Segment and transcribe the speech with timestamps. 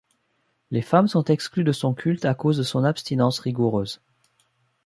[0.71, 4.01] Les femmes sont exclues de son culte à cause de son abstinence rigoureuse.